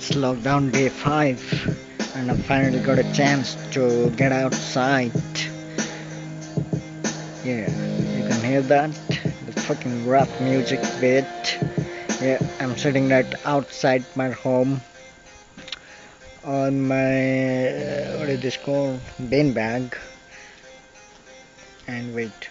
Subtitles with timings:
[0.00, 5.12] It's lockdown day 5 and I finally got a chance to get outside.
[7.44, 7.68] Yeah,
[8.16, 8.94] you can hear that?
[9.44, 11.28] The fucking rap music bit.
[12.18, 14.80] Yeah, I'm sitting right outside my home
[16.44, 19.00] on my, uh, what is this called?
[19.28, 19.94] Bean bag.
[21.86, 22.48] And wait.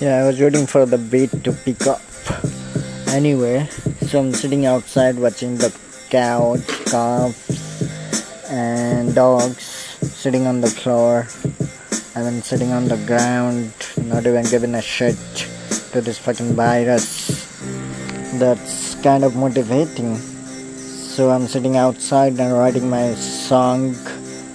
[0.00, 2.02] Yeah, I was waiting for the beat to pick up.
[3.06, 3.68] Anyway,
[4.08, 9.62] so I'm sitting outside watching the cows, calves, and dogs
[10.00, 11.26] sitting on the floor.
[12.14, 15.18] And then sitting on the ground, not even giving a shit
[15.92, 17.28] to this fucking virus.
[18.38, 20.16] That's kind of motivating.
[20.16, 23.96] So I'm sitting outside and writing my song.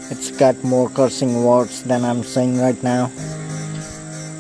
[0.10, 3.12] It's got more cursing words than I'm saying right now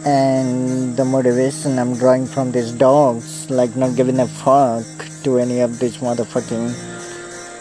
[0.05, 4.85] and the motivation I'm drawing from these dogs, like not giving a fuck
[5.23, 6.88] to any of these motherfucking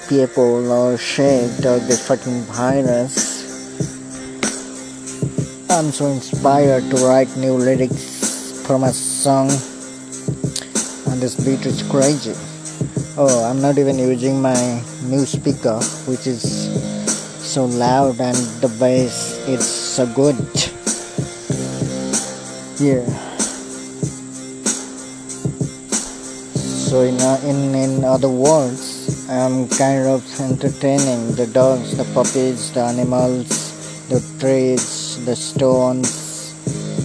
[0.09, 3.39] people or shit or this fucking virus.
[5.71, 9.51] I'm so inspired to write new lyrics for my song,
[11.13, 12.35] and this beat is crazy.
[13.17, 16.43] Oh, I'm not even using my new speaker, which is
[17.45, 20.37] so loud, and the bass is so good
[22.81, 23.05] yeah
[26.87, 31.35] so in, uh, in in other words i'm kind of entertaining.
[31.37, 33.49] The dogs the puppies the animals
[34.09, 36.55] the trees the stones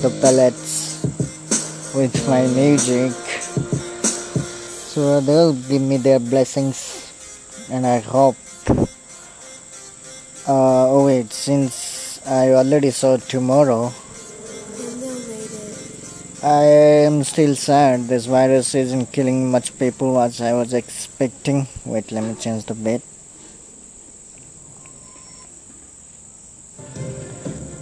[0.02, 1.04] the pellets
[1.94, 3.12] with my music.
[4.94, 7.04] So they'll give me their blessings
[7.70, 8.36] and i hope
[10.48, 13.92] uh, oh wait since i already saw tomorrow
[16.44, 16.66] I
[17.08, 18.10] am still sad.
[18.10, 21.68] This virus isn't killing much people as I was expecting.
[21.86, 23.02] Wait, let me change the bed.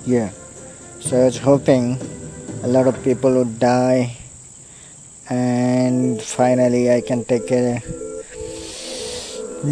[0.06, 0.30] Yeah.
[1.00, 1.98] So I was hoping
[2.62, 4.16] a lot of people would die
[5.28, 7.82] and finally I can take a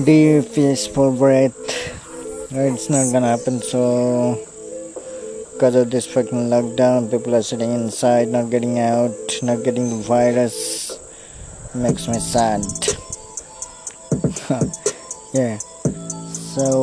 [0.03, 1.53] deep peaceful breath.
[2.50, 4.44] It's not gonna happen so
[5.59, 9.11] because of this fucking lockdown people are sitting inside not getting out
[9.43, 10.97] not getting the virus.
[11.75, 12.63] Makes me sad.
[15.33, 15.57] Yeah.
[16.55, 16.81] So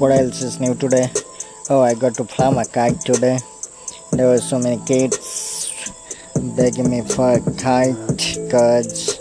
[0.00, 1.06] what else is new today?
[1.70, 3.38] Oh i got to fly my kite today.
[4.10, 5.94] There were so many kids
[6.56, 7.94] begging me for a kite
[8.42, 9.20] because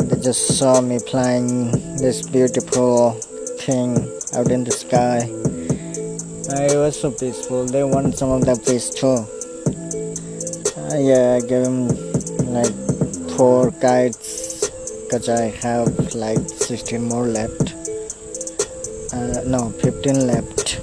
[0.00, 1.70] they just saw me flying
[2.02, 3.12] this beautiful
[3.60, 3.94] thing
[4.34, 5.41] out in the sky
[6.50, 7.66] it was so peaceful.
[7.66, 9.26] They want some of that peace too.
[10.76, 11.88] Uh, yeah, I gave them
[12.52, 12.72] like
[13.36, 14.70] four kites
[15.04, 17.74] because I have like 16 more left.
[19.12, 20.80] Uh, no, 15 left.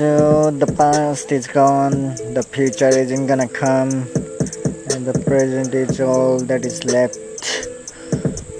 [0.00, 3.90] So the past is gone, the future isn't gonna come,
[4.90, 7.18] and the present is all that is left.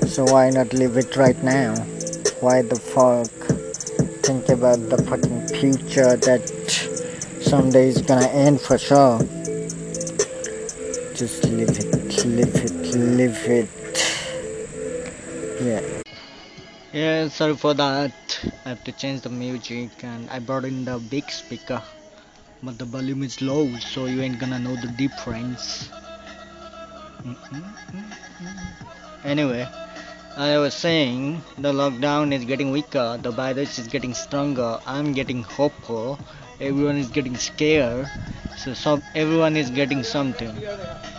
[0.08, 1.74] So why not live it right now?
[2.40, 3.39] Why the fuck?
[4.30, 6.46] Think about the fucking future that
[7.42, 9.18] someday is gonna end for sure.
[11.18, 13.70] Just live it, live it, live it.
[15.66, 15.82] Yeah.
[16.92, 18.14] Yeah, sorry for that.
[18.64, 21.82] I have to change the music and I brought in the big speaker.
[22.62, 25.90] But the volume is low, so you ain't gonna know the difference.
[27.26, 27.80] Mm -mm
[29.24, 29.66] anyway.
[30.36, 35.42] I was saying the lockdown is getting weaker, the virus is getting stronger, I'm getting
[35.42, 36.20] hopeful,
[36.60, 38.08] everyone is getting scared,
[38.56, 40.56] so everyone is getting something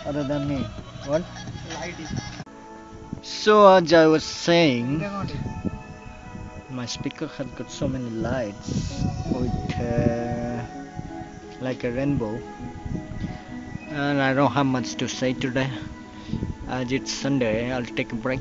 [0.06, 0.64] other than me.
[1.04, 1.22] What?
[3.20, 5.04] So as I was saying,
[6.70, 10.64] my speaker has got so many lights with uh,
[11.60, 12.40] like a rainbow,
[13.90, 15.70] and I don't have much to say today.
[16.66, 18.40] As it's Sunday, I'll take a break.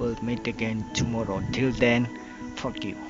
[0.00, 1.42] We'll meet again tomorrow.
[1.52, 2.08] Till then,
[2.56, 3.09] fuck you.